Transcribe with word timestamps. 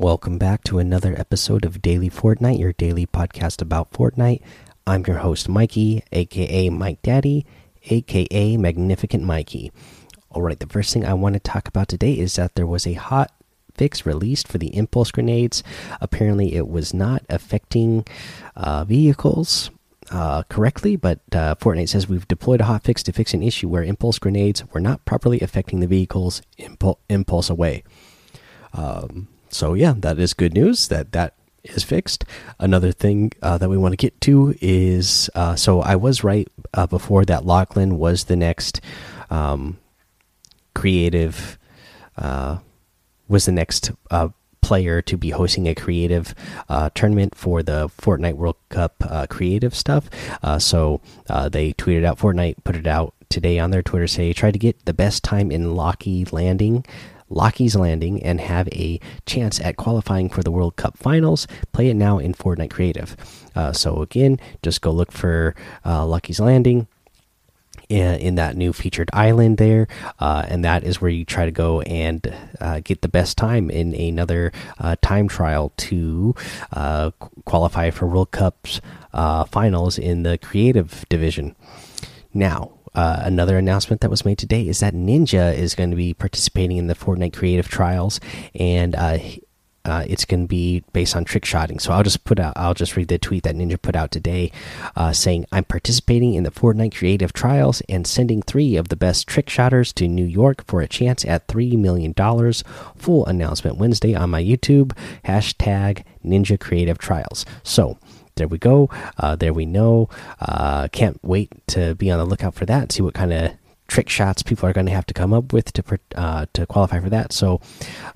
Welcome 0.00 0.38
back 0.38 0.64
to 0.64 0.78
another 0.78 1.14
episode 1.14 1.66
of 1.66 1.82
Daily 1.82 2.08
Fortnite, 2.08 2.58
your 2.58 2.72
daily 2.72 3.04
podcast 3.04 3.60
about 3.60 3.92
Fortnite. 3.92 4.40
I'm 4.86 5.04
your 5.04 5.18
host, 5.18 5.46
Mikey, 5.46 6.02
aka 6.10 6.70
Mike 6.70 7.02
Daddy, 7.02 7.44
aka 7.90 8.56
Magnificent 8.56 9.22
Mikey. 9.22 9.70
All 10.30 10.40
right, 10.40 10.58
the 10.58 10.66
first 10.66 10.94
thing 10.94 11.04
I 11.04 11.12
want 11.12 11.34
to 11.34 11.38
talk 11.38 11.68
about 11.68 11.88
today 11.88 12.14
is 12.14 12.36
that 12.36 12.54
there 12.54 12.66
was 12.66 12.86
a 12.86 12.94
hot 12.94 13.30
fix 13.74 14.06
released 14.06 14.48
for 14.48 14.56
the 14.56 14.74
impulse 14.74 15.10
grenades. 15.10 15.62
Apparently, 16.00 16.54
it 16.54 16.66
was 16.66 16.94
not 16.94 17.22
affecting 17.28 18.06
uh, 18.56 18.84
vehicles 18.84 19.70
uh, 20.10 20.44
correctly, 20.44 20.96
but 20.96 21.20
uh, 21.32 21.56
Fortnite 21.56 21.90
says 21.90 22.08
we've 22.08 22.26
deployed 22.26 22.62
a 22.62 22.64
hotfix 22.64 23.02
to 23.02 23.12
fix 23.12 23.34
an 23.34 23.42
issue 23.42 23.68
where 23.68 23.84
impulse 23.84 24.18
grenades 24.18 24.64
were 24.72 24.80
not 24.80 25.04
properly 25.04 25.40
affecting 25.42 25.80
the 25.80 25.86
vehicle's 25.86 26.40
impul 26.58 26.96
impulse 27.10 27.50
away. 27.50 27.84
Um, 28.72 29.28
so 29.52 29.74
yeah, 29.74 29.94
that 29.98 30.18
is 30.18 30.34
good 30.34 30.54
news 30.54 30.88
that 30.88 31.12
that 31.12 31.34
is 31.64 31.82
fixed. 31.82 32.24
Another 32.58 32.92
thing 32.92 33.32
uh, 33.42 33.58
that 33.58 33.68
we 33.68 33.76
want 33.76 33.92
to 33.92 33.96
get 33.96 34.20
to 34.22 34.54
is 34.60 35.30
uh, 35.34 35.56
so 35.56 35.80
I 35.80 35.96
was 35.96 36.24
right 36.24 36.48
uh, 36.74 36.86
before 36.86 37.24
that 37.26 37.44
Lachlan 37.44 37.98
was 37.98 38.24
the 38.24 38.36
next 38.36 38.80
um, 39.30 39.78
creative 40.74 41.58
uh, 42.16 42.58
was 43.28 43.46
the 43.46 43.52
next 43.52 43.92
uh, 44.10 44.28
player 44.60 45.00
to 45.02 45.16
be 45.16 45.30
hosting 45.30 45.68
a 45.68 45.74
creative 45.74 46.34
uh, 46.68 46.90
tournament 46.94 47.34
for 47.34 47.62
the 47.62 47.88
Fortnite 47.88 48.34
World 48.34 48.56
Cup 48.68 49.02
creative 49.28 49.74
stuff. 49.74 50.08
So 50.58 51.00
they 51.26 51.72
tweeted 51.74 52.04
out 52.04 52.18
Fortnite, 52.18 52.64
put 52.64 52.76
it 52.76 52.86
out 52.86 53.14
today 53.28 53.58
on 53.58 53.70
their 53.70 53.82
Twitter, 53.82 54.06
say 54.06 54.32
try 54.32 54.50
to 54.50 54.58
get 54.58 54.84
the 54.84 54.92
best 54.92 55.22
time 55.22 55.50
in 55.50 55.74
Locky 55.74 56.24
Landing. 56.26 56.84
Lockie's 57.30 57.76
Landing 57.76 58.22
and 58.22 58.40
have 58.40 58.68
a 58.68 59.00
chance 59.24 59.60
at 59.60 59.76
qualifying 59.76 60.28
for 60.28 60.42
the 60.42 60.50
World 60.50 60.76
Cup 60.76 60.98
finals. 60.98 61.46
Play 61.72 61.88
it 61.88 61.94
now 61.94 62.18
in 62.18 62.34
Fortnite 62.34 62.70
Creative. 62.70 63.16
Uh, 63.54 63.72
so, 63.72 64.02
again, 64.02 64.38
just 64.62 64.82
go 64.82 64.90
look 64.90 65.12
for 65.12 65.54
uh, 65.84 66.04
Lucky's 66.04 66.40
Landing 66.40 66.86
in, 67.90 68.14
in 68.20 68.34
that 68.36 68.56
new 68.56 68.72
featured 68.72 69.10
island 69.12 69.58
there, 69.58 69.88
uh, 70.20 70.46
and 70.48 70.64
that 70.64 70.84
is 70.84 71.00
where 71.00 71.10
you 71.10 71.24
try 71.24 71.44
to 71.44 71.50
go 71.50 71.80
and 71.82 72.32
uh, 72.60 72.80
get 72.82 73.02
the 73.02 73.08
best 73.08 73.36
time 73.36 73.68
in 73.68 73.94
another 73.94 74.52
uh, 74.78 74.96
time 75.02 75.28
trial 75.28 75.72
to 75.76 76.34
uh, 76.72 77.10
qualify 77.44 77.90
for 77.90 78.06
World 78.06 78.30
Cups 78.30 78.80
uh, 79.12 79.44
finals 79.44 79.98
in 79.98 80.22
the 80.22 80.38
creative 80.38 81.04
division. 81.08 81.56
Now, 82.32 82.70
uh, 82.94 83.22
another 83.24 83.58
announcement 83.58 84.00
that 84.00 84.10
was 84.10 84.24
made 84.24 84.38
today 84.38 84.66
is 84.66 84.80
that 84.80 84.94
Ninja 84.94 85.54
is 85.54 85.74
going 85.74 85.90
to 85.90 85.96
be 85.96 86.14
participating 86.14 86.76
in 86.76 86.86
the 86.86 86.94
Fortnite 86.94 87.32
Creative 87.32 87.68
Trials, 87.68 88.20
and 88.54 88.94
uh, 88.96 89.18
uh, 89.84 90.04
it's 90.06 90.24
going 90.24 90.42
to 90.42 90.48
be 90.48 90.84
based 90.92 91.16
on 91.16 91.24
trick 91.24 91.44
shotting. 91.44 91.78
So 91.78 91.92
I'll 91.92 92.02
just 92.02 92.24
put 92.24 92.38
out, 92.38 92.52
I'll 92.56 92.74
just 92.74 92.96
read 92.96 93.08
the 93.08 93.18
tweet 93.18 93.44
that 93.44 93.54
Ninja 93.54 93.80
put 93.80 93.96
out 93.96 94.10
today, 94.10 94.52
uh, 94.96 95.12
saying, 95.12 95.46
"I'm 95.52 95.64
participating 95.64 96.34
in 96.34 96.42
the 96.42 96.50
Fortnite 96.50 96.96
Creative 96.96 97.32
Trials 97.32 97.80
and 97.88 98.06
sending 98.06 98.42
three 98.42 98.76
of 98.76 98.88
the 98.88 98.96
best 98.96 99.26
trick 99.26 99.48
shotters 99.48 99.92
to 99.94 100.06
New 100.08 100.24
York 100.24 100.64
for 100.66 100.80
a 100.80 100.88
chance 100.88 101.24
at 101.24 101.48
three 101.48 101.76
million 101.76 102.12
dollars." 102.12 102.62
Full 102.96 103.24
announcement 103.26 103.78
Wednesday 103.78 104.14
on 104.14 104.30
my 104.30 104.42
YouTube 104.42 104.92
hashtag 105.24 106.04
Ninja 106.24 106.60
Creative 106.60 106.98
Trials. 106.98 107.46
So 107.62 107.98
there 108.40 108.48
we 108.48 108.58
go. 108.58 108.88
Uh, 109.18 109.36
there 109.36 109.52
we 109.52 109.66
know. 109.66 110.08
Uh, 110.40 110.88
can't 110.92 111.22
wait 111.22 111.52
to 111.68 111.94
be 111.94 112.10
on 112.10 112.18
the 112.18 112.24
lookout 112.24 112.54
for 112.54 112.64
that. 112.64 112.90
See 112.90 113.02
what 113.02 113.12
kind 113.12 113.34
of 113.34 113.52
trick 113.86 114.08
shots 114.08 114.42
people 114.42 114.66
are 114.66 114.72
going 114.72 114.86
to 114.86 114.92
have 114.92 115.04
to 115.06 115.14
come 115.14 115.34
up 115.34 115.52
with 115.52 115.74
to 115.74 115.98
uh, 116.14 116.46
to 116.54 116.64
qualify 116.64 117.00
for 117.00 117.10
that. 117.10 117.34
So, 117.34 117.60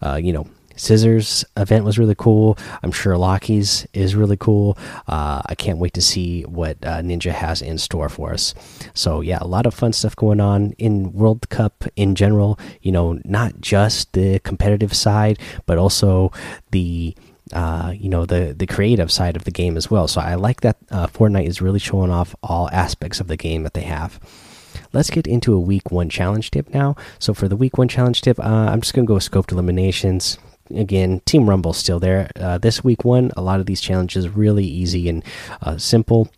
uh, 0.01 0.15
you 0.15 0.33
know, 0.33 0.49
Cizzorz 0.77 1.45
event 1.59 1.85
was 1.85 1.99
really 1.99 2.15
cool. 2.17 2.57
I'm 2.83 2.91
sure 2.91 3.19
Lockie's 3.19 3.87
is 3.93 4.15
really 4.15 4.39
cool. 4.39 4.79
Uh, 5.07 5.43
I 5.45 5.55
can't 5.55 5.79
wait 5.79 5.93
to 5.93 6.01
see 6.01 6.43
what 6.45 6.79
uh, 6.83 7.03
Ninja 7.03 7.33
has 7.33 7.61
in 7.61 7.77
store 7.77 8.09
for 8.09 8.33
us. 8.33 8.55
So 8.95 9.21
yeah, 9.21 9.39
a 9.43 9.47
lot 9.47 9.67
of 9.67 9.75
fun 9.75 9.93
stuff 9.93 10.17
going 10.17 10.41
on 10.41 10.73
in 10.79 11.12
World 11.12 11.51
Cup 11.51 11.85
in 11.97 12.15
general. 12.15 12.59
You 12.81 12.93
know, 12.93 13.21
not 13.25 13.61
just 13.61 14.15
the 14.15 14.39
competitive 14.39 14.95
side, 14.95 15.39
but 15.67 15.77
also 15.77 16.33
the 16.71 17.15
uh, 17.54 17.92
you 17.97 18.09
know 18.09 18.26
the 18.26 18.54
the 18.56 18.66
creative 18.66 19.10
side 19.10 19.37
of 19.37 19.44
the 19.44 19.50
game 19.50 19.76
as 19.76 19.91
well. 19.91 20.09
So 20.09 20.20
I 20.20 20.34
like 20.34 20.60
that 20.62 20.76
uh, 20.91 21.06
Fortnite 21.06 21.47
is 21.47 21.62
really 21.62 21.78
showing 21.78 22.10
off 22.10 22.34
all 22.42 22.69
aspects 22.70 23.20
of 23.20 23.28
the 23.28 23.37
game 23.37 23.62
that 23.62 23.75
they 23.75 23.82
have. 23.82 24.20
Let's 24.92 25.10
get 25.10 25.26
into 25.26 25.54
a 25.54 25.60
week 25.60 25.91
one 25.91 26.09
challenge 26.09 26.50
tip 26.50 26.69
now. 26.70 26.97
So 27.19 27.34
for 27.34 27.48
the 27.48 27.56
week 27.56 27.78
one 27.78 27.88
challenge 27.88 28.20
tip, 28.20 28.38
uh, 28.38 28.43
I'm 28.43 28.81
just 28.81 28.94
gonna 28.94 29.06
go 29.06 29.14
scoped 29.14 29.53
eliminations 29.53 30.38
again, 30.70 31.20
Team 31.25 31.48
Rumble's 31.48 31.78
still 31.78 32.00
there. 32.00 32.31
Uh, 32.37 32.59
this 32.59 32.82
week 32.82 33.04
one, 33.04 33.31
a 33.37 33.43
lot 33.43 33.60
of 33.60 33.66
these 33.66 33.81
challenges 33.81 34.28
really 34.28 34.64
easy 34.64 35.09
and 35.09 35.25
uh, 35.62 35.76
simple 35.76 36.31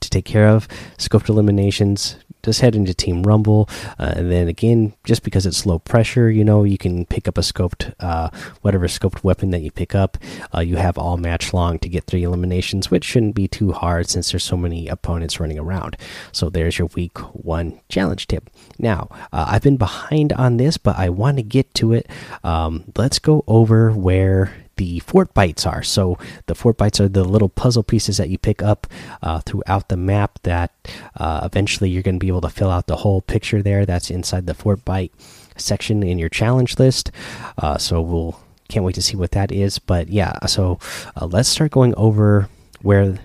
to 0.00 0.10
take 0.10 0.24
care 0.24 0.48
of. 0.48 0.68
Scoped 0.98 1.28
eliminations, 1.28 2.16
just 2.42 2.60
head 2.60 2.76
into 2.76 2.94
Team 2.94 3.22
Rumble, 3.22 3.68
uh, 3.98 4.14
and 4.16 4.30
then 4.30 4.48
again, 4.48 4.94
just 5.04 5.22
because 5.22 5.44
it's 5.44 5.66
low 5.66 5.78
pressure, 5.78 6.30
you 6.30 6.44
know, 6.44 6.64
you 6.64 6.78
can 6.78 7.04
pick 7.04 7.28
up 7.28 7.36
a 7.36 7.42
scoped, 7.42 7.92
uh, 8.00 8.30
whatever 8.62 8.86
scoped 8.86 9.24
weapon 9.24 9.50
that 9.50 9.60
you 9.60 9.70
pick 9.70 9.94
up. 9.94 10.16
Uh, 10.54 10.60
you 10.60 10.76
have 10.76 10.96
all 10.96 11.16
match 11.16 11.52
long 11.52 11.78
to 11.80 11.88
get 11.88 12.04
three 12.04 12.22
eliminations, 12.22 12.90
which 12.90 13.04
shouldn't 13.04 13.34
be 13.34 13.48
too 13.48 13.72
hard 13.72 14.08
since 14.08 14.30
there's 14.30 14.44
so 14.44 14.56
many 14.56 14.88
opponents 14.88 15.40
running 15.40 15.58
around. 15.58 15.96
So 16.32 16.48
there's 16.48 16.78
your 16.78 16.88
week 16.94 17.18
one 17.34 17.80
challenge 17.88 18.26
tip. 18.28 18.50
Now, 18.78 19.08
uh, 19.32 19.46
I've 19.48 19.62
been 19.62 19.76
behind 19.76 20.32
on 20.32 20.56
this, 20.56 20.78
but 20.78 20.98
I 20.98 21.08
want 21.08 21.38
to 21.38 21.42
get 21.42 21.74
to 21.74 21.92
it. 21.92 22.08
Um, 22.44 22.84
let's 22.96 23.18
go 23.18 23.44
over 23.46 23.90
where 23.90 24.52
the 24.78 25.00
Fortbytes 25.00 25.66
are. 25.66 25.82
So 25.82 26.18
the 26.46 26.54
Fortbytes 26.54 27.00
are 27.00 27.08
the 27.08 27.24
little 27.24 27.50
puzzle 27.50 27.82
pieces 27.82 28.16
that 28.16 28.30
you 28.30 28.38
pick 28.38 28.62
up 28.62 28.86
uh, 29.22 29.40
throughout 29.40 29.88
the 29.88 29.96
map 29.96 30.38
that 30.44 30.72
uh, 31.16 31.42
eventually 31.44 31.90
you're 31.90 32.02
going 32.02 32.18
to 32.18 32.24
be 32.24 32.28
able 32.28 32.40
to 32.40 32.48
fill 32.48 32.70
out 32.70 32.86
the 32.86 32.96
whole 32.96 33.20
picture 33.20 33.62
there. 33.62 33.84
That's 33.84 34.10
inside 34.10 34.46
the 34.46 34.54
Fortbyte 34.54 35.10
section 35.56 36.02
in 36.02 36.18
your 36.18 36.28
challenge 36.30 36.78
list. 36.78 37.10
Uh, 37.58 37.76
so 37.76 38.00
we'll 38.00 38.40
can't 38.68 38.84
wait 38.84 38.94
to 38.94 39.02
see 39.02 39.16
what 39.16 39.32
that 39.32 39.50
is. 39.50 39.78
But 39.78 40.08
yeah, 40.08 40.46
so 40.46 40.78
uh, 41.20 41.26
let's 41.26 41.48
start 41.48 41.70
going 41.70 41.94
over 41.96 42.48
where 42.82 43.18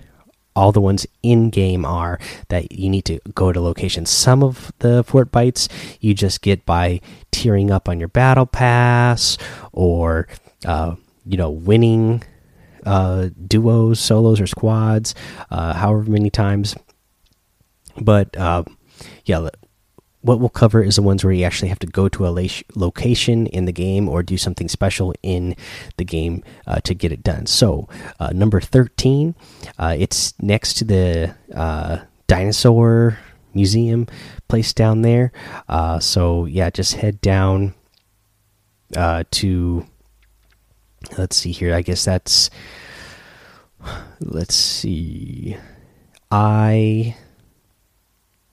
all 0.56 0.72
the 0.72 0.80
ones 0.80 1.06
in 1.22 1.50
game 1.50 1.84
are 1.84 2.18
that 2.48 2.72
you 2.72 2.88
need 2.88 3.04
to 3.04 3.20
go 3.34 3.52
to 3.52 3.60
locations. 3.60 4.10
Some 4.10 4.42
of 4.42 4.72
the 4.78 5.04
Fortbytes 5.04 5.68
you 6.00 6.14
just 6.14 6.42
get 6.42 6.64
by 6.64 7.00
tearing 7.30 7.70
up 7.70 7.88
on 7.88 7.98
your 7.98 8.08
battle 8.08 8.46
pass 8.46 9.36
or 9.72 10.28
uh, 10.64 10.94
you 11.26 11.36
know 11.36 11.50
winning 11.50 12.22
uh, 12.84 13.30
duos, 13.46 14.00
solos, 14.00 14.40
or 14.40 14.46
squads, 14.46 15.14
uh, 15.50 15.74
however 15.74 16.10
many 16.10 16.30
times. 16.30 16.76
But 17.96 18.36
uh, 18.36 18.64
yeah, 19.24 19.48
what 20.24 20.40
we'll 20.40 20.48
cover 20.48 20.82
is 20.82 20.96
the 20.96 21.02
ones 21.02 21.22
where 21.22 21.34
you 21.34 21.44
actually 21.44 21.68
have 21.68 21.78
to 21.80 21.86
go 21.86 22.08
to 22.08 22.26
a 22.26 22.48
location 22.74 23.46
in 23.48 23.66
the 23.66 23.72
game 23.72 24.08
or 24.08 24.22
do 24.22 24.38
something 24.38 24.68
special 24.68 25.14
in 25.22 25.54
the 25.98 26.04
game 26.04 26.42
uh, 26.66 26.80
to 26.80 26.94
get 26.94 27.12
it 27.12 27.22
done. 27.22 27.44
So, 27.44 27.88
uh, 28.18 28.30
number 28.30 28.58
13, 28.58 29.34
uh, 29.78 29.94
it's 29.98 30.32
next 30.40 30.78
to 30.78 30.84
the 30.84 31.34
uh, 31.54 31.98
dinosaur 32.26 33.18
museum 33.52 34.06
place 34.48 34.72
down 34.72 35.02
there. 35.02 35.30
Uh, 35.68 35.98
so, 35.98 36.46
yeah, 36.46 36.70
just 36.70 36.94
head 36.94 37.20
down 37.20 37.74
uh, 38.96 39.24
to 39.32 39.86
let's 41.18 41.36
see 41.36 41.52
here. 41.52 41.74
I 41.74 41.82
guess 41.82 42.04
that's 42.04 42.50
let's 44.20 44.54
see. 44.54 45.56
I 46.30 47.16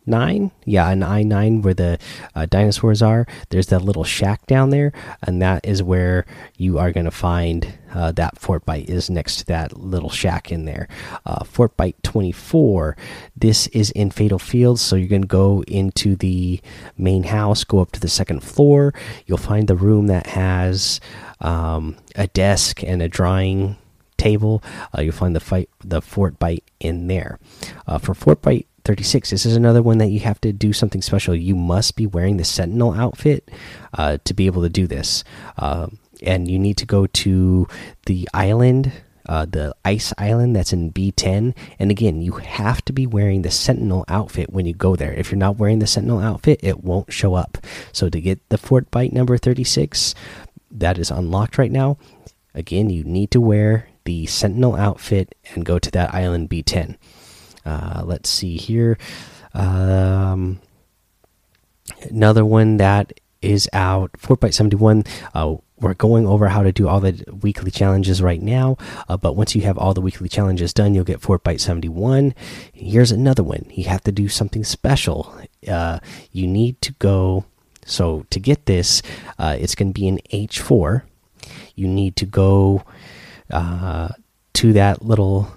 nine, 0.05 0.51
yeah, 0.65 0.89
an 0.89 1.03
I 1.03 1.23
nine 1.23 1.61
where 1.61 1.73
the 1.73 1.99
uh, 2.35 2.45
dinosaurs 2.45 3.01
are. 3.01 3.27
There's 3.49 3.67
that 3.67 3.81
little 3.81 4.03
shack 4.03 4.45
down 4.47 4.69
there, 4.69 4.91
and 5.21 5.41
that 5.41 5.65
is 5.65 5.83
where 5.83 6.25
you 6.57 6.79
are 6.79 6.91
going 6.91 7.05
to 7.05 7.11
find 7.11 7.73
uh, 7.93 8.11
that 8.13 8.39
Fortbyte 8.39 8.89
is 8.89 9.09
next 9.09 9.37
to 9.37 9.45
that 9.45 9.77
little 9.77 10.09
shack 10.09 10.51
in 10.51 10.65
there. 10.65 10.87
Uh, 11.25 11.43
Fortbyte 11.43 11.95
24. 12.03 12.97
This 13.35 13.67
is 13.67 13.91
in 13.91 14.11
Fatal 14.11 14.39
Fields, 14.39 14.81
so 14.81 14.95
you're 14.95 15.07
going 15.07 15.21
to 15.21 15.27
go 15.27 15.63
into 15.67 16.15
the 16.15 16.61
main 16.97 17.23
house, 17.23 17.63
go 17.63 17.79
up 17.79 17.91
to 17.91 17.99
the 17.99 18.07
second 18.07 18.41
floor. 18.41 18.93
You'll 19.25 19.37
find 19.37 19.67
the 19.67 19.75
room 19.75 20.07
that 20.07 20.27
has 20.27 20.99
um, 21.39 21.97
a 22.15 22.27
desk 22.27 22.83
and 22.83 23.01
a 23.01 23.07
drawing 23.07 23.77
table. 24.17 24.63
Uh, 24.95 25.01
you'll 25.01 25.13
find 25.13 25.35
the 25.35 25.39
fight 25.39 25.69
the 25.83 26.01
Fortbyte 26.01 26.63
in 26.79 27.07
there. 27.07 27.39
Uh, 27.87 27.97
for 27.97 28.13
Fortbyte 28.13 28.67
36 28.83 29.29
this 29.29 29.45
is 29.45 29.55
another 29.55 29.81
one 29.81 29.97
that 29.99 30.09
you 30.09 30.19
have 30.21 30.41
to 30.41 30.51
do 30.53 30.73
something 30.73 31.01
special. 31.01 31.35
You 31.35 31.55
must 31.55 31.95
be 31.95 32.07
wearing 32.07 32.37
the 32.37 32.43
sentinel 32.43 32.93
outfit 32.93 33.49
uh, 33.93 34.17
to 34.23 34.33
be 34.33 34.45
able 34.45 34.61
to 34.63 34.69
do 34.69 34.87
this. 34.87 35.23
Uh, 35.57 35.87
and 36.21 36.49
you 36.49 36.59
need 36.59 36.77
to 36.77 36.85
go 36.85 37.07
to 37.07 37.67
the 38.05 38.27
island 38.33 38.91
uh, 39.27 39.45
the 39.45 39.73
ice 39.85 40.13
island 40.17 40.55
that's 40.55 40.73
in 40.73 40.91
b10 40.91 41.55
and 41.77 41.91
again 41.91 42.21
you 42.21 42.33
have 42.33 42.83
to 42.83 42.91
be 42.91 43.05
wearing 43.05 43.43
the 43.43 43.51
sentinel 43.51 44.03
outfit 44.07 44.51
when 44.51 44.65
you 44.65 44.73
go 44.73 44.95
there. 44.95 45.13
If 45.13 45.31
you're 45.31 45.37
not 45.37 45.57
wearing 45.57 45.79
the 45.79 45.87
sentinel 45.87 46.19
outfit 46.19 46.59
it 46.63 46.83
won't 46.83 47.13
show 47.13 47.35
up. 47.35 47.57
So 47.91 48.09
to 48.09 48.19
get 48.19 48.47
the 48.49 48.57
Fortbyte 48.57 49.13
number 49.13 49.37
36 49.37 50.15
that 50.71 50.97
is 50.97 51.11
unlocked 51.11 51.57
right 51.57 51.71
now. 51.71 51.97
Again, 52.53 52.89
you 52.89 53.03
need 53.03 53.31
to 53.31 53.41
wear 53.41 53.87
the 54.03 54.25
Sentinel 54.25 54.75
outfit 54.75 55.35
and 55.53 55.65
go 55.65 55.79
to 55.79 55.91
that 55.91 56.13
island 56.13 56.49
B10. 56.49 56.97
Uh, 57.65 58.03
let's 58.05 58.29
see 58.29 58.57
here. 58.57 58.97
Um, 59.53 60.59
another 62.09 62.45
one 62.45 62.77
that 62.77 63.13
is 63.41 63.67
out, 63.73 64.11
Fortbyte 64.13 64.53
71. 64.53 65.03
Uh, 65.33 65.55
we're 65.79 65.95
going 65.95 66.27
over 66.27 66.47
how 66.47 66.61
to 66.61 66.71
do 66.71 66.87
all 66.87 66.99
the 66.99 67.23
weekly 67.41 67.71
challenges 67.71 68.21
right 68.21 68.41
now, 68.41 68.77
uh, 69.09 69.17
but 69.17 69.35
once 69.35 69.55
you 69.55 69.63
have 69.63 69.77
all 69.77 69.95
the 69.95 70.01
weekly 70.01 70.29
challenges 70.29 70.73
done, 70.73 70.93
you'll 70.93 71.03
get 71.03 71.21
Fortbyte 71.21 71.59
71. 71.59 72.35
Here's 72.71 73.11
another 73.11 73.43
one. 73.43 73.65
You 73.71 73.85
have 73.85 74.03
to 74.03 74.11
do 74.11 74.29
something 74.29 74.63
special. 74.63 75.35
Uh, 75.67 75.99
you 76.31 76.47
need 76.47 76.81
to 76.81 76.93
go. 76.93 77.45
So, 77.83 78.27
to 78.29 78.39
get 78.39 78.67
this, 78.67 79.01
uh, 79.39 79.57
it's 79.59 79.73
going 79.73 79.91
to 79.91 79.99
be 79.99 80.07
in 80.07 80.19
H4. 80.31 81.01
You 81.75 81.87
need 81.87 82.15
to 82.17 82.27
go 82.27 82.83
uh, 83.49 84.09
to 84.53 84.73
that 84.73 85.03
little 85.03 85.51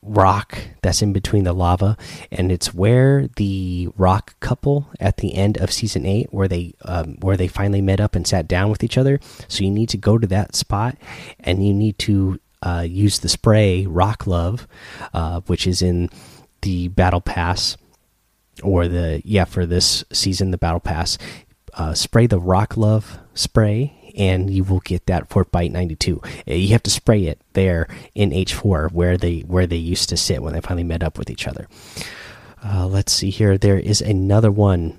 rock 0.00 0.58
that's 0.82 1.00
in 1.00 1.12
between 1.12 1.44
the 1.44 1.52
lava 1.52 1.96
and 2.30 2.52
it's 2.52 2.74
where 2.74 3.28
the 3.36 3.88
rock 3.96 4.38
couple 4.40 4.88
at 5.00 5.18
the 5.18 5.34
end 5.34 5.56
of 5.58 5.72
season 5.72 6.04
8 6.04 6.32
where 6.32 6.48
they 6.48 6.74
um, 6.84 7.16
where 7.20 7.36
they 7.36 7.48
finally 7.48 7.80
met 7.80 8.00
up 8.00 8.14
and 8.14 8.26
sat 8.26 8.46
down 8.46 8.70
with 8.70 8.84
each 8.84 8.98
other. 8.98 9.18
So 9.48 9.64
you 9.64 9.70
need 9.70 9.88
to 9.90 9.96
go 9.96 10.18
to 10.18 10.26
that 10.28 10.54
spot 10.54 10.96
and 11.40 11.66
you 11.66 11.72
need 11.72 11.98
to 12.00 12.40
uh, 12.62 12.84
use 12.86 13.20
the 13.20 13.28
spray 13.28 13.86
rock 13.86 14.26
love 14.26 14.68
uh, 15.14 15.40
which 15.46 15.66
is 15.66 15.82
in 15.82 16.10
the 16.60 16.88
battle 16.88 17.20
pass 17.20 17.76
or 18.62 18.86
the 18.86 19.22
yeah 19.24 19.44
for 19.44 19.66
this 19.66 20.04
season 20.12 20.50
the 20.50 20.58
battle 20.58 20.80
pass. 20.80 21.16
Uh, 21.74 21.94
spray 21.94 22.26
the 22.26 22.38
rock 22.40 22.76
love 22.76 23.18
spray 23.34 23.96
and 24.16 24.50
you 24.50 24.64
will 24.64 24.80
get 24.80 25.06
that 25.06 25.28
Fortbyte 25.28 25.70
92. 25.70 26.20
Uh, 26.24 26.54
you 26.54 26.68
have 26.68 26.82
to 26.84 26.90
spray 26.90 27.26
it 27.26 27.40
there 27.52 27.88
in 28.14 28.30
H4 28.30 28.92
where 28.92 29.16
they 29.16 29.40
where 29.40 29.66
they 29.66 29.76
used 29.76 30.08
to 30.10 30.16
sit 30.16 30.42
when 30.42 30.52
they 30.52 30.60
finally 30.60 30.84
met 30.84 31.02
up 31.02 31.18
with 31.18 31.30
each 31.30 31.46
other. 31.46 31.68
Uh, 32.64 32.86
let's 32.86 33.12
see 33.12 33.30
here. 33.30 33.58
There 33.58 33.78
is 33.78 34.00
another 34.00 34.50
one 34.50 34.98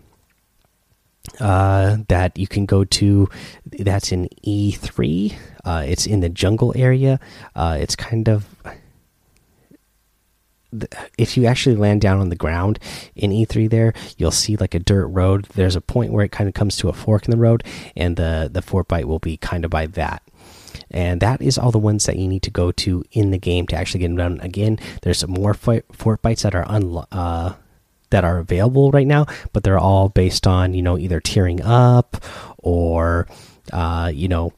uh, 1.40 1.98
that 2.10 2.38
you 2.38 2.48
can 2.48 2.66
go 2.66 2.84
to. 2.84 3.30
That's 3.66 4.12
in 4.12 4.30
E3. 4.46 5.34
Uh, 5.64 5.84
it's 5.88 6.06
in 6.06 6.20
the 6.20 6.30
jungle 6.30 6.74
area. 6.76 7.20
Uh, 7.56 7.78
it's 7.80 7.96
kind 7.96 8.28
of 8.28 8.46
if 11.18 11.38
you 11.38 11.46
actually 11.46 11.76
land 11.76 12.02
down 12.02 12.20
on 12.20 12.30
the 12.30 12.36
ground 12.36 12.80
in 13.16 13.32
E3 13.32 13.70
there, 13.70 13.94
you'll 14.18 14.32
see 14.32 14.56
like 14.58 14.74
a 14.74 14.80
dirt 14.80 15.08
road. 15.08 15.46
There's 15.56 15.76
a 15.76 15.82
point 15.82 16.12
where 16.12 16.26
it 16.26 16.32
kind 16.32 16.48
of 16.48 16.54
comes 16.54 16.78
to 16.78 16.90
a 16.90 16.94
fork 16.94 17.26
in 17.26 17.32
the 17.32 17.38
road, 17.38 17.64
and 17.96 18.16
the 18.16 18.50
the 18.52 18.62
Fortbyte 18.62 19.06
will 19.06 19.20
be 19.20 19.38
kind 19.38 19.66
of 19.66 19.72
by 19.72 19.88
that. 19.88 20.24
And 20.92 21.22
that 21.22 21.42
is 21.42 21.58
all 21.58 21.72
the 21.72 21.80
ones 21.80 22.06
that 22.06 22.18
you 22.18 22.28
need 22.28 22.44
to 22.44 22.52
go 22.52 22.72
to 22.72 23.04
in 23.12 23.32
the 23.32 23.38
game 23.38 23.68
to 23.68 23.76
actually 23.76 24.02
get 24.02 24.08
them 24.08 24.18
done. 24.18 24.40
Again, 24.42 24.80
there's 25.02 25.20
some 25.20 25.32
more 25.32 25.54
Fortbytes 25.54 26.42
that 26.44 26.56
are 26.56 26.68
un 26.70 27.04
uh, 27.12 27.54
that 28.10 28.24
are 28.24 28.38
available 28.38 28.92
right 28.92 29.08
now, 29.08 29.26
but 29.54 29.64
they're 29.64 29.80
all 29.80 30.10
based 30.10 30.46
on 30.46 30.74
you 30.74 30.82
know 30.82 30.98
either 30.98 31.20
tearing 31.20 31.62
up 31.62 32.24
or 32.60 33.28
uh, 33.72 34.12
you 34.14 34.28
know 34.28 34.54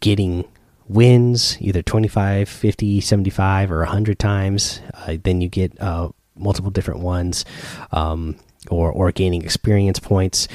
getting 0.00 0.44
wins 0.92 1.56
either 1.60 1.82
25 1.82 2.48
50 2.48 3.00
75 3.00 3.72
or 3.72 3.78
100 3.78 4.18
times 4.18 4.80
uh, 4.94 5.16
then 5.22 5.40
you 5.40 5.48
get 5.48 5.80
uh, 5.80 6.08
multiple 6.36 6.70
different 6.70 7.00
ones 7.00 7.44
um, 7.92 8.36
or 8.70 8.90
or 8.90 9.12
gaining 9.12 9.42
experience 9.42 9.98
points. 9.98 10.48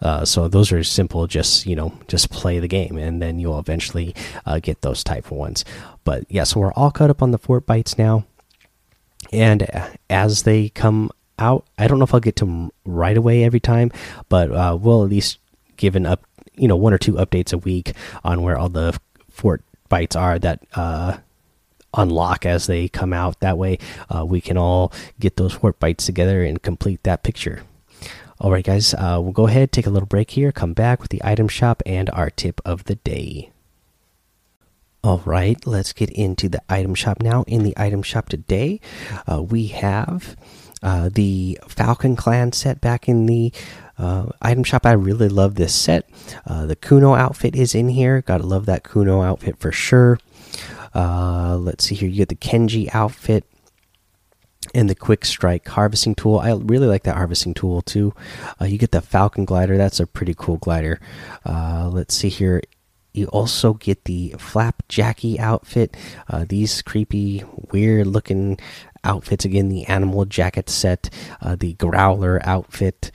Uh, 0.00 0.24
so 0.24 0.48
those 0.48 0.72
are 0.72 0.82
simple 0.82 1.26
just 1.26 1.64
you 1.64 1.76
know 1.76 1.92
just 2.08 2.30
play 2.30 2.58
the 2.58 2.68
game 2.68 2.98
and 2.98 3.22
then 3.22 3.38
you'll 3.38 3.58
eventually 3.58 4.14
uh, 4.46 4.58
get 4.58 4.82
those 4.82 5.04
type 5.04 5.26
of 5.26 5.32
ones. 5.32 5.64
But 6.04 6.24
yeah 6.28 6.44
so 6.44 6.60
we're 6.60 6.72
all 6.72 6.90
caught 6.90 7.10
up 7.10 7.22
on 7.22 7.30
the 7.30 7.38
Fortbytes 7.38 7.98
now. 7.98 8.24
And 9.32 9.68
as 10.10 10.42
they 10.42 10.68
come 10.68 11.10
out 11.38 11.66
i 11.78 11.88
don't 11.88 11.98
know 11.98 12.04
if 12.04 12.12
i'll 12.12 12.20
get 12.20 12.36
to 12.36 12.44
them 12.44 12.70
right 12.84 13.16
away 13.16 13.42
every 13.42 13.58
time 13.58 13.90
but 14.28 14.52
uh, 14.52 14.76
we'll 14.78 15.02
at 15.02 15.08
least 15.08 15.38
give 15.78 15.96
an 15.96 16.04
up 16.04 16.24
you 16.54 16.68
know 16.68 16.76
one 16.76 16.92
or 16.92 16.98
two 16.98 17.14
updates 17.14 17.52
a 17.52 17.58
week 17.58 17.94
on 18.22 18.42
where 18.42 18.58
all 18.58 18.68
the 18.68 18.96
fort 19.30 19.62
bytes 19.92 20.18
are 20.18 20.38
that 20.38 20.60
uh, 20.74 21.18
unlock 21.92 22.46
as 22.46 22.66
they 22.66 22.88
come 22.88 23.12
out. 23.12 23.40
That 23.40 23.58
way, 23.58 23.78
uh, 24.08 24.24
we 24.24 24.40
can 24.40 24.56
all 24.56 24.92
get 25.20 25.36
those 25.36 25.54
Fortbytes 25.54 26.06
together 26.06 26.42
and 26.42 26.62
complete 26.62 27.02
that 27.02 27.22
picture. 27.22 27.62
All 28.40 28.50
right, 28.50 28.64
guys, 28.64 28.94
uh, 28.94 29.18
we'll 29.22 29.32
go 29.32 29.46
ahead, 29.46 29.70
take 29.70 29.86
a 29.86 29.90
little 29.90 30.08
break 30.08 30.30
here, 30.32 30.50
come 30.50 30.72
back 30.72 31.00
with 31.00 31.10
the 31.10 31.20
item 31.22 31.46
shop 31.46 31.82
and 31.86 32.10
our 32.10 32.30
tip 32.30 32.60
of 32.64 32.84
the 32.84 32.96
day. 32.96 33.50
All 35.04 35.22
right, 35.24 35.64
let's 35.66 35.92
get 35.92 36.10
into 36.10 36.48
the 36.48 36.62
item 36.68 36.94
shop 36.94 37.22
now. 37.22 37.44
In 37.46 37.62
the 37.62 37.74
item 37.76 38.02
shop 38.02 38.28
today, 38.28 38.80
uh, 39.30 39.42
we 39.42 39.66
have 39.68 40.36
uh, 40.82 41.08
the 41.12 41.58
Falcon 41.68 42.16
Clan 42.16 42.52
set 42.52 42.80
back 42.80 43.08
in 43.08 43.26
the 43.26 43.52
uh, 43.98 44.26
item 44.40 44.64
shop. 44.64 44.84
I 44.86 44.92
really 44.92 45.28
love 45.28 45.54
this 45.54 45.74
set. 45.74 46.08
Uh, 46.46 46.66
the 46.66 46.76
Kuno 46.76 47.14
outfit 47.14 47.54
is 47.54 47.74
in 47.74 47.88
here. 47.88 48.22
Gotta 48.22 48.46
love 48.46 48.66
that 48.66 48.82
Kuno 48.82 49.22
outfit 49.22 49.58
for 49.58 49.72
sure. 49.72 50.18
Uh, 50.94 51.56
let's 51.56 51.84
see 51.84 51.94
here. 51.94 52.08
You 52.08 52.16
get 52.16 52.28
the 52.28 52.34
Kenji 52.34 52.88
outfit 52.94 53.44
and 54.74 54.88
the 54.88 54.94
Quick 54.94 55.24
Strike 55.24 55.68
harvesting 55.68 56.14
tool. 56.14 56.38
I 56.38 56.52
really 56.52 56.86
like 56.86 57.04
that 57.04 57.16
harvesting 57.16 57.54
tool 57.54 57.82
too. 57.82 58.14
Uh, 58.60 58.64
you 58.64 58.78
get 58.78 58.92
the 58.92 59.00
Falcon 59.00 59.44
glider. 59.44 59.76
That's 59.76 60.00
a 60.00 60.06
pretty 60.06 60.34
cool 60.36 60.56
glider. 60.56 61.00
Let's 61.44 62.14
see 62.14 62.28
here. 62.28 62.62
You 63.14 63.26
also 63.26 63.74
get 63.74 64.04
the 64.04 64.30
Flapjackie 64.38 65.38
outfit. 65.38 65.94
Uh, 66.28 66.46
these 66.48 66.80
creepy, 66.80 67.44
weird 67.70 68.06
looking 68.06 68.58
outfits. 69.04 69.44
Again, 69.44 69.68
the 69.68 69.84
animal 69.86 70.24
jacket 70.24 70.68
set, 70.68 71.10
uh, 71.40 71.56
the 71.56 71.74
Growler 71.74 72.40
outfit. 72.44 73.10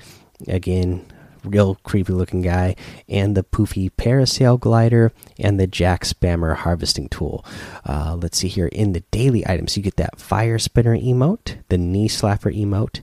Again, 0.48 1.06
real 1.44 1.76
creepy 1.84 2.14
looking 2.14 2.42
guy, 2.42 2.76
and 3.08 3.36
the 3.36 3.44
poofy 3.44 3.90
parasail 3.90 4.60
glider 4.60 5.12
and 5.40 5.60
the 5.60 5.68
Jackspammer 5.68 6.56
harvesting 6.58 7.10
tool. 7.10 7.46
Uh, 7.86 8.16
let's 8.20 8.38
see 8.38 8.48
here 8.48 8.68
in 8.68 8.94
the 8.94 9.02
daily 9.12 9.48
items, 9.48 9.78
you 9.78 9.84
get 9.84 9.98
that 9.98 10.20
fire 10.20 10.60
spinner 10.60 10.98
emote, 10.98 11.58
the 11.70 11.78
knee 11.78 12.10
slapper 12.10 12.56
emote, 12.56 13.02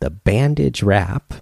the 0.00 0.10
bandage 0.10 0.82
wrap, 0.82 1.34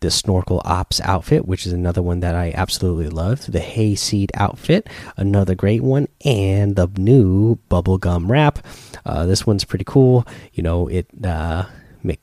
the 0.00 0.10
snorkel 0.10 0.62
ops 0.64 1.00
outfit, 1.02 1.46
which 1.46 1.66
is 1.66 1.72
another 1.72 2.02
one 2.02 2.20
that 2.20 2.34
I 2.34 2.52
absolutely 2.54 3.08
love, 3.08 3.50
the 3.50 3.60
hayseed 3.60 4.32
outfit, 4.34 4.88
another 5.16 5.54
great 5.54 5.82
one, 5.82 6.08
and 6.24 6.76
the 6.76 6.88
new 6.96 7.56
bubblegum 7.70 8.28
wrap. 8.28 8.58
Uh, 9.04 9.26
this 9.26 9.46
one's 9.46 9.64
pretty 9.64 9.84
cool. 9.84 10.26
You 10.52 10.62
know, 10.62 10.88
it. 10.88 11.06
Uh, 11.24 11.66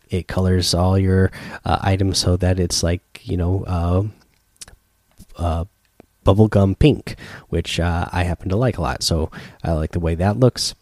it 0.10 0.28
colors 0.28 0.74
all 0.74 0.98
your 0.98 1.32
uh, 1.64 1.78
items 1.82 2.18
so 2.18 2.36
that 2.38 2.60
it's 2.60 2.82
like 2.82 3.22
you 3.24 3.38
know 3.38 3.64
uh, 3.66 4.04
uh, 5.38 5.66
bubblegum 6.26 6.78
pink 6.80 7.16
which 7.50 7.80
uh, 7.80 8.08
i 8.12 8.24
happen 8.24 8.50
to 8.50 8.56
like 8.56 8.78
a 8.78 8.82
lot 8.82 9.04
so 9.04 9.30
i 9.64 9.72
like 9.72 9.92
the 9.92 10.00
way 10.00 10.16
that 10.16 10.40
looks 10.40 10.74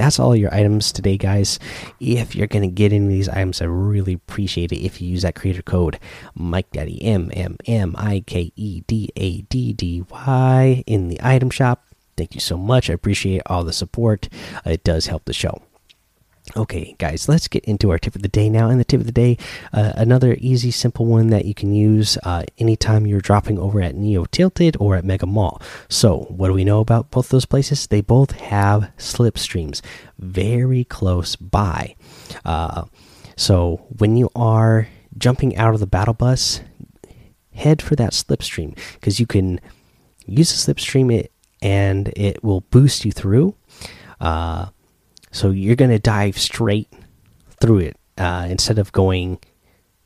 that's 0.00 0.18
all 0.18 0.34
your 0.34 0.52
items 0.54 0.92
today 0.92 1.16
guys. 1.16 1.58
If 2.00 2.34
you're 2.34 2.46
gonna 2.46 2.68
get 2.68 2.92
any 2.92 3.04
of 3.04 3.10
these 3.10 3.28
items 3.28 3.60
i 3.60 3.66
really 3.66 4.14
appreciate 4.14 4.72
it 4.72 4.84
if 4.84 5.00
you 5.00 5.08
use 5.08 5.22
that 5.22 5.34
creator 5.34 5.62
code 5.62 5.98
mike 6.34 6.70
daddy 6.72 7.02
m 7.02 7.30
m 7.32 7.56
m 7.66 7.94
i 7.98 8.20
k 8.20 8.52
e 8.56 8.82
d 8.86 9.10
a 9.16 9.42
d 9.42 9.72
d 9.72 10.04
y 10.10 10.82
in 10.86 11.08
the 11.08 11.20
item 11.22 11.50
shop. 11.50 11.84
Thank 12.16 12.34
you 12.34 12.40
so 12.40 12.56
much. 12.56 12.90
I 12.90 12.94
appreciate 12.94 13.42
all 13.46 13.64
the 13.64 13.72
support. 13.72 14.28
It 14.66 14.84
does 14.84 15.06
help 15.06 15.24
the 15.24 15.32
show 15.32 15.62
Okay, 16.56 16.96
guys, 16.98 17.28
let's 17.28 17.46
get 17.46 17.64
into 17.64 17.90
our 17.90 17.98
tip 17.98 18.16
of 18.16 18.22
the 18.22 18.28
day 18.28 18.48
now. 18.48 18.68
And 18.68 18.80
the 18.80 18.84
tip 18.84 19.00
of 19.00 19.06
the 19.06 19.12
day, 19.12 19.36
uh, 19.72 19.92
another 19.94 20.36
easy, 20.40 20.70
simple 20.70 21.06
one 21.06 21.28
that 21.28 21.44
you 21.44 21.54
can 21.54 21.74
use 21.74 22.18
uh, 22.24 22.44
anytime 22.58 23.06
you're 23.06 23.20
dropping 23.20 23.58
over 23.58 23.80
at 23.80 23.94
Neo 23.94 24.24
Tilted 24.24 24.76
or 24.80 24.96
at 24.96 25.04
Mega 25.04 25.26
Mall. 25.26 25.62
So, 25.88 26.20
what 26.28 26.48
do 26.48 26.54
we 26.54 26.64
know 26.64 26.80
about 26.80 27.10
both 27.10 27.28
those 27.28 27.46
places? 27.46 27.86
They 27.86 28.00
both 28.00 28.32
have 28.32 28.90
slipstreams 28.98 29.80
very 30.18 30.84
close 30.84 31.36
by. 31.36 31.94
Uh, 32.44 32.84
so, 33.36 33.86
when 33.98 34.16
you 34.16 34.28
are 34.34 34.88
jumping 35.16 35.56
out 35.56 35.74
of 35.74 35.80
the 35.80 35.86
battle 35.86 36.14
bus, 36.14 36.62
head 37.54 37.80
for 37.80 37.94
that 37.96 38.12
slipstream 38.12 38.76
because 38.94 39.20
you 39.20 39.26
can 39.26 39.60
use 40.26 40.64
the 40.64 40.74
slipstream 40.74 41.12
it 41.12 41.32
and 41.62 42.08
it 42.16 42.42
will 42.42 42.62
boost 42.62 43.04
you 43.04 43.12
through. 43.12 43.54
Uh, 44.20 44.66
so 45.30 45.50
you're 45.50 45.76
going 45.76 45.90
to 45.90 45.98
dive 45.98 46.38
straight 46.38 46.88
through 47.60 47.78
it 47.78 47.96
uh, 48.18 48.46
instead 48.48 48.78
of 48.78 48.92
going 48.92 49.38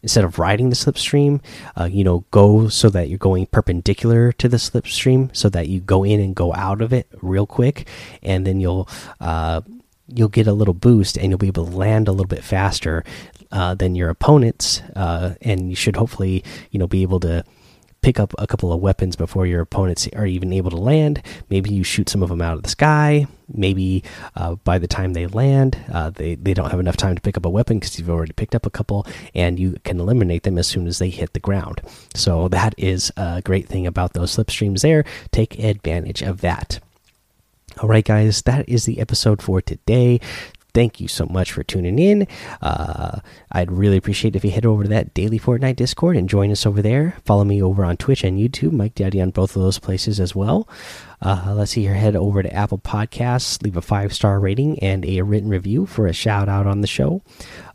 instead 0.02 0.23
of 0.23 0.38
riding 0.38 0.69
the 0.69 0.76
slipstream. 0.76 1.43
Uh, 1.81 1.85
you 1.85 2.04
know, 2.04 2.25
go 2.31 2.69
so 2.69 2.90
that 2.90 3.09
you're 3.09 3.19
going 3.19 3.47
perpendicular 3.47 4.33
to 4.33 4.49
the 4.49 4.59
slipstream, 4.59 5.35
so 5.35 5.49
that 5.49 5.69
you 5.69 5.81
go 5.81 6.04
in 6.04 6.21
and 6.21 6.37
go 6.37 6.52
out 6.54 6.81
of 6.83 6.93
it 6.93 7.09
real 7.23 7.47
quick, 7.47 7.88
and 8.23 8.47
then 8.47 8.61
you'll 8.61 8.88
uh, 9.21 9.61
you'll 10.07 10.28
get 10.28 10.47
a 10.47 10.52
little 10.52 10.75
boost 10.75 11.16
and 11.16 11.31
you'll 11.31 11.38
be 11.38 11.47
able 11.47 11.64
to 11.64 11.76
land 11.76 12.09
a 12.09 12.12
little 12.12 12.26
bit 12.26 12.45
faster 12.45 13.02
uh, 13.50 13.75
than 13.75 13.95
your 13.95 14.11
opponents, 14.11 14.83
uh, 14.95 15.35
and 15.40 15.71
you 15.71 15.76
should 15.76 15.97
hopefully 15.97 16.45
you 16.71 16.78
know 16.78 16.87
be 16.87 17.02
able 17.02 17.21
to 17.21 17.45
pick 18.04 18.20
up 18.20 18.34
a 18.37 18.46
couple 18.46 18.70
of 18.70 18.82
weapons 18.82 19.16
before 19.16 19.46
your 19.46 19.62
opponents 19.62 20.06
are 20.14 20.26
even 20.26 20.52
able 20.52 20.70
to 20.70 20.76
land. 20.76 21.23
Maybe 21.49 21.73
you 21.73 21.82
shoot 21.82 22.11
some 22.11 22.23
of 22.23 22.28
them 22.28 22.42
out 22.42 22.58
of 22.58 22.62
the 22.62 22.68
sky. 22.68 23.26
Maybe 23.49 24.04
uh, 24.37 24.56
by 24.56 24.78
the 24.78 24.87
time 24.87 25.14
they 25.14 25.26
land, 25.26 25.78
uh, 25.90 26.11
they 26.11 26.34
they 26.34 26.52
don't 26.52 26.70
have 26.70 26.80
enough 26.80 26.99
time 26.99 27.14
to 27.14 27.23
pick 27.23 27.38
up 27.38 27.46
a 27.46 27.50
weapon 27.50 27.78
because 27.78 27.99
you've 27.99 28.11
already 28.11 28.34
picked 28.34 28.54
up 28.54 28.66
a 28.66 28.70
couple, 28.70 29.06
and 29.34 29.58
you 29.58 29.76
can 29.84 30.00
eliminate 30.00 30.42
them 30.42 30.58
as 30.58 30.66
soon 30.66 30.87
as 30.87 30.99
they 30.99 31.08
hit 31.08 31.32
the 31.32 31.40
ground. 31.40 31.80
So 32.14 32.49
that 32.49 32.75
is 32.76 33.11
a 33.16 33.40
great 33.42 33.68
thing 33.68 33.87
about 33.87 34.12
those 34.12 34.37
slipstreams. 34.37 34.82
There, 34.82 35.04
take 35.32 35.58
advantage 35.58 36.23
of 36.23 36.42
that. 36.42 36.80
All 37.80 37.88
right, 37.88 38.04
guys, 38.04 38.42
that 38.42 38.68
is 38.68 38.84
the 38.84 39.00
episode 39.00 39.42
for 39.42 39.61
today 39.61 40.20
thank 40.75 41.00
you 41.00 41.09
so 41.09 41.25
much 41.26 41.52
for 41.52 41.62
tuning 41.62 41.99
in. 41.99 42.26
Uh, 42.61 43.21
I'd 43.52 43.73
really 43.73 43.97
appreciate 43.97 44.37
if 44.37 44.45
you 44.45 44.50
head 44.50 44.66
over 44.66 44.83
to 44.83 44.88
that 44.90 45.14
daily 45.14 45.38
Fortnite 45.38 45.76
Discord 45.76 46.16
and 46.16 46.28
join 46.28 46.50
us 46.50 46.66
over 46.66 46.83
there. 46.83 47.16
Follow 47.25 47.45
me 47.45 47.62
over 47.62 47.85
on 47.85 47.97
Twitch 47.97 48.25
and 48.25 48.38
YouTube, 48.38 48.73
Mike 48.73 48.95
Daddy 48.95 49.23
on 49.23 49.31
both 49.31 49.57
of 49.57 49.62
those 49.62 49.78
places 49.78 50.21
as 50.21 50.35
well. 50.35 50.69
Uh, 51.23 51.54
let's 51.57 51.71
see 51.73 51.83
here. 51.83 51.95
Head 51.95 52.16
over 52.16 52.43
to 52.43 52.52
Apple 52.52 52.78
Podcasts, 52.78 53.62
leave 53.62 53.76
a 53.76 53.83
five 53.83 54.12
star 54.12 54.38
rating 54.40 54.78
and 54.81 55.07
a 55.07 55.23
written 55.23 55.49
review 55.49 55.87
for 55.87 56.07
a 56.07 56.12
shout 56.12 56.49
out 56.49 56.66
on 56.66 56.81
the 56.81 56.87
show. 56.87 57.23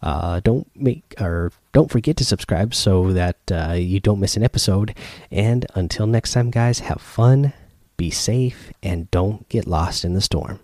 Uh, 0.04 0.42
don't 0.42 0.70
make 0.76 1.16
or 1.20 1.52
don't 1.72 1.90
forget 1.90 2.18
to 2.18 2.26
subscribe 2.26 2.76
so 2.76 3.14
that 3.14 3.38
uh, 3.52 3.74
you 3.74 4.00
don't 4.00 4.20
miss 4.20 4.38
an 4.38 4.44
episode. 4.44 4.94
And 5.32 5.66
until 5.74 6.06
next 6.06 6.34
time, 6.34 6.52
guys, 6.52 6.80
have 6.80 7.02
fun, 7.02 7.54
be 7.98 8.12
safe, 8.12 8.72
and 8.84 9.10
don't 9.10 9.48
get 9.50 9.66
lost 9.66 10.04
in 10.04 10.14
the 10.14 10.22
storm. 10.22 10.60